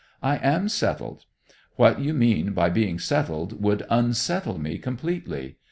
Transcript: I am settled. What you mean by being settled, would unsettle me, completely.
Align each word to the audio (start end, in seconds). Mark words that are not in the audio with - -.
I 0.23 0.37
am 0.37 0.67
settled. 0.67 1.25
What 1.75 1.99
you 2.01 2.15
mean 2.15 2.53
by 2.53 2.69
being 2.71 2.97
settled, 2.97 3.61
would 3.61 3.85
unsettle 3.87 4.57
me, 4.57 4.79
completely. 4.79 5.57